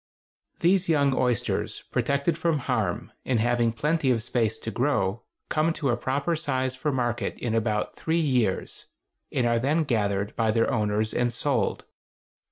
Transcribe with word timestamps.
These 0.61 0.89
young 0.89 1.13
oysters, 1.13 1.83
protected 1.91 2.35
from 2.35 2.57
harm, 2.57 3.11
and 3.23 3.39
having 3.39 3.71
plenty 3.71 4.09
of 4.09 4.23
space 4.23 4.57
to 4.57 4.71
grow, 4.71 5.21
come 5.47 5.71
to 5.73 5.89
a 5.91 5.95
proper 5.95 6.35
size 6.35 6.75
for 6.75 6.91
market 6.91 7.37
in 7.37 7.53
about 7.53 7.95
three 7.95 8.17
years, 8.17 8.87
and 9.31 9.45
are 9.45 9.59
then 9.59 9.83
gathered 9.83 10.35
by 10.35 10.49
their 10.49 10.73
owners 10.73 11.13
and 11.13 11.31
sold. 11.31 11.85